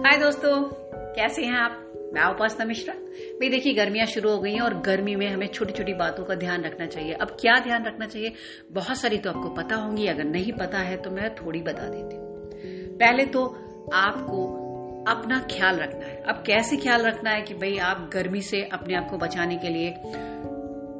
[0.00, 0.62] दोस्तों,
[1.14, 1.92] कैसे हैं आप?
[2.14, 5.72] मैं उपासना मिश्रा। भाई देखिए, गर्मियाँ शुरू हो गई हैं और गर्मी में हमें छोटी
[5.72, 8.32] छोटी बातों का ध्यान रखना चाहिए। अब क्या ध्यान रखना चाहिए?
[8.72, 12.16] बहुत सारी तो आपको पता होंगी, अगर नहीं पता है तो मैं थोड़ी बता देती
[12.16, 12.50] हूँ।
[12.96, 13.44] पहले तो
[13.94, 14.46] आपको
[15.08, 18.94] अपना ख्याल रखना है। अब कैसे ख्याल रखना है कि भाई आप गर्मी से अपने
[18.94, 19.90] आप को बचाने के लिए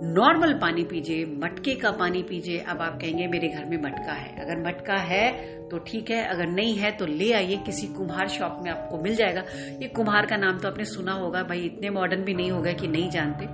[0.02, 4.41] नॉर्मल पानी पीजिए, मटके का पानी पीजिए, अब आप कहेंगे, मेरे घर में मटका है।
[4.41, 5.30] अगर मटका है
[5.68, 9.14] तो ठीक है, अगर नहीं है तो ले आइए, किसी कुम्हार शॉप में आपको मिल
[9.14, 9.44] जाएगा।
[9.82, 12.88] ये कुम्हार का नाम तो आपने सुना होगा, भाई, इतने मॉडर्न भी नहीं होगा कि
[12.88, 13.46] नहीं जानते।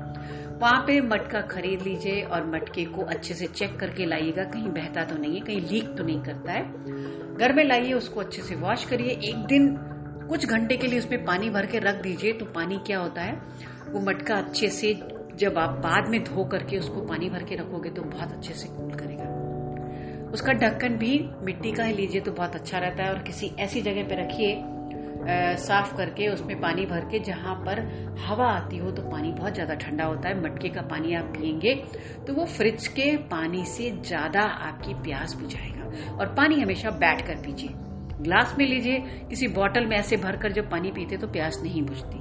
[0.59, 5.05] वहाँ पे मटका खरीद लीजिए और मटके को अच्छे से चेक करके लाइएगा। कहीं बहता
[5.05, 8.55] तो नहीं है, कहीं लीक तो नहीं करता है। घर में लाइए, उसको अच्छे से
[8.55, 9.69] वॉश करिए। एक दिन,
[10.29, 13.35] कुछ घंटे के लिए उसमें पानी भर के रख दीजिए तो पानी क्या होता है?
[13.89, 14.93] वो मटका अच्छे से
[15.39, 18.69] जब आप बाद में धो करके उसको पानी भर के रखोगे तो बहुत अच्छे से
[18.69, 19.25] कूल करेगा।
[20.33, 23.83] उसका ढक्कन भी मिट्टी का ही लीजिए तो बहुत अच्छा रहता है और किसी ऐसी
[23.83, 24.55] जगह पे रखिए
[25.59, 27.81] साफ़ करके उसमें पानी भर के जहाँ पर
[28.27, 31.75] हवा आती हो तो पानी बहुत ज़्यादा ठंडा होता है, मटके का पानी आप पियेंगे
[32.27, 37.35] तो वो फ्रिज के पानी से ज़्यादा आपकी प्यास बुझाएगा। और पानी हमेशा बैठ कर
[37.37, 37.71] पीजिए।
[38.21, 38.99] ग्लास में लीजिए,
[39.31, 42.19] किसी बॉटल में ऐसे भरकर जब पानी पीते तो प्यास नहीं बुझती।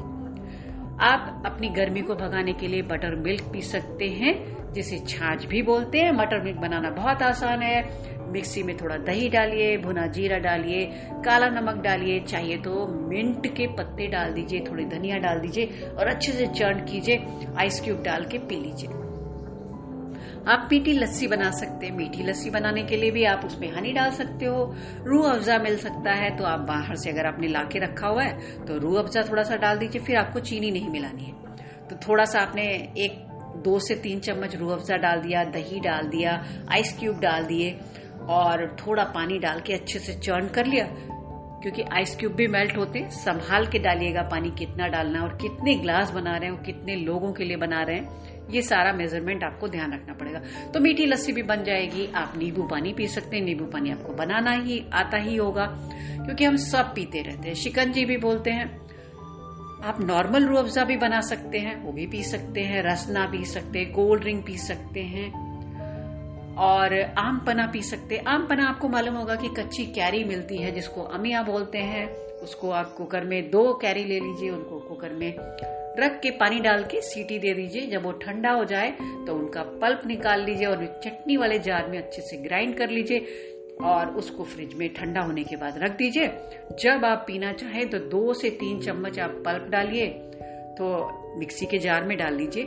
[1.01, 5.61] आप अपनी गर्मी को भगाने के लिए बटर मिल्क पी सकते हैं, जिसे छाछ भी
[5.61, 10.38] बोलते हैं। मटर मिल्क बनाना बहुत आसान है। मिक्सी में थोड़ा दही डालिए, भुना जीरा
[10.38, 10.85] डालिए,
[11.25, 15.66] काला नमक डालिए। चाहिए तो मिंट के पत्ते डाल दीजिए, थोड़ी धनिया डाल दीजिए
[15.99, 17.25] और अच्छे से चर्न कीजिए।
[17.57, 19.05] आइस क्यूब डाल के पी लीजिए।
[20.47, 23.91] आप मीठी लस्सी बना सकते हैं, मीठी लस्सी बनाने के लिए भी आप उसमें हनी
[23.93, 27.79] डाल सकते हो। रूह अफजा मिल सकता है तो आप बाहर से अगर आपने लाके
[27.79, 31.23] रखा हुआ है तो रूह अफजा थोड़ा सा डाल दीजिए, फिर आपको चीनी नहीं मिलानी
[31.23, 32.63] है। तो थोड़ा सा आपने
[32.97, 33.23] एक,
[33.63, 37.77] दो से तीन चम्मच रूह अफजा डाल दिया, दही डाल दिया आइस क्यूब डाल दिए,
[38.29, 40.85] और थोड़ा पानी डाल के अच्छे से चर्न कर लिया
[41.61, 45.75] क्योंकि आइस क्यूब भी मेल्ट होते हैं, संभाल के डालिएगा पानी कितना डालना और कितने
[45.75, 49.43] ग्लास बना रहे हैं और कितने लोगों के लिए बना रहे हैं, ये सारा मेज़रमेंट
[49.43, 50.41] आपको ध्यान रखना पड़ेगा।
[50.73, 54.13] तो मीठी लस्सी भी बन जाएगी, आप नींबू पानी पी सकते हैं, नींबू पानी आपको
[54.13, 55.66] बनाना ही, आता ही होगा,
[56.25, 58.85] क्योंकि हम सब पीते रहते हैं। शिकंजी भी बोलते हैं,
[59.83, 63.45] आप नॉर्मल रू अफ़ज़ा भी बना सकते हैं, वो भी पी सकते हैं रसना पी
[63.45, 65.54] सकते हैं कोल्ड ड्रिंक पी सकते हैं।
[66.57, 70.71] और आम पना पी सकते आम पना आपको मालूम होगा कि कच्ची कैरी मिलती है,
[70.71, 72.07] जिसको अमिया बोलते हैं।
[72.43, 75.33] उसको आप कुकर में दो कैरी ले लीजिए, उनको कुकर में
[75.99, 79.63] रख के पानी डाल के सीटी दे दीजिए। जब वो ठंडा हो जाए तो उनका
[79.81, 83.25] पल्प निकाल लीजिए और चटनी वाले जार में अच्छे से ग्राइंड कर लीजिए
[83.83, 86.27] और उसको फ्रिज में ठंडा होने के बाद रख दीजिए।
[86.79, 90.07] जब आप पीना चाहें तो दो से तीन चम्मच आप पल्प डालिए
[90.77, 90.87] तो
[91.39, 92.63] मिक्सी के जार में डाल लीजिए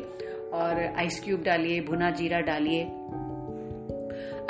[0.53, 2.85] और आइस क्यूब डालिए, भुना जीरा डालिए।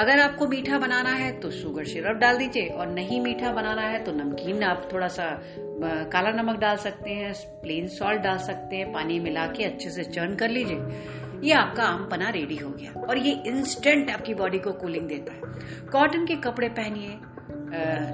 [0.00, 4.02] अगर आपको मीठा बनाना है तो शुगर सिरप डाल दीजिए, और नहीं मीठा बनाना है
[4.04, 5.30] तो नमकीन आप थोड़ा सा
[6.12, 10.04] काला नमक डाल सकते हैं, प्लेन सॉल्ट डाल सकते हैं, पानी मिला के अच्छे से
[10.06, 10.78] चर्न कर लीजिए।
[11.40, 15.32] ये आपका आम पना रेडी हो गया, और ये इंस्टेंट आपकी बॉडी को कूलिंग देता
[15.32, 17.18] है। कॉटन के कपड़े पहनिए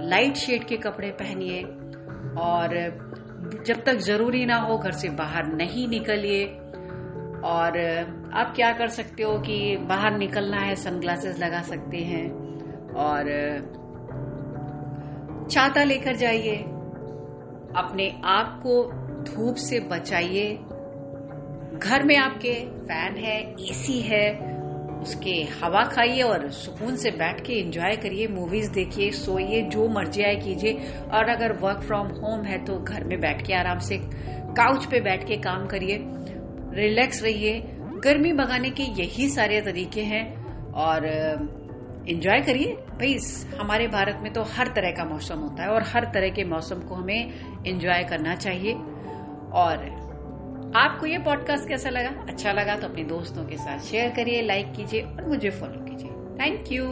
[0.08, 1.62] लाइट शेड के कपड़े पहनिए,
[2.40, 2.76] और
[3.66, 6.44] जब तक ज़रूरी ना हो घर से बाहर नहीं निकलिए।
[7.44, 7.78] और
[8.34, 12.26] आप क्या कर सकते हो कि बाहर निकलना है सनग्लासेस लगा सकते हैं
[12.94, 13.30] और,
[15.50, 16.56] छाता लेकर जाइए।
[17.76, 18.82] अपने आप को
[19.24, 20.54] धूप से बचाइए।
[21.78, 24.54] घर में आपके फ़ैन है एसी है,
[25.02, 30.22] उसके हवा खाइए और सुकून से बैठ के एंजॉय करिए मूवीज़ देखिए, सोइए, जो मर्ज़ी
[30.22, 30.72] आए कीजिए।
[31.12, 33.98] और अगर वर्क फ्रॉम होम है तो घर में बैठ के आराम से
[34.58, 35.98] काउच पे बैठ के काम करिए।
[36.74, 37.60] रिलैक्स रहिए।
[38.04, 40.24] गर्मी भगाने के यही सारे तरीके हैं
[40.72, 41.06] और
[42.08, 43.18] एंजॉय करिए। भाई
[43.60, 46.80] हमारे भारत में तो हर तरह का मौसम होता है और हर तरह के मौसम
[46.80, 47.32] को हमें
[47.66, 48.72] एंजॉय करना चाहिए।
[49.54, 50.04] और,
[50.76, 52.08] आपको ये पॉडकास्ट कैसा लगा?
[52.28, 56.10] अच्छा लगा तो अपने दोस्तों के साथ शेयर करिए लाइक कीजिए और मुझे फॉलो कीजिए।
[56.10, 56.84] Thank you